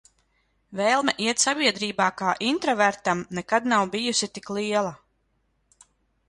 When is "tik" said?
4.39-4.51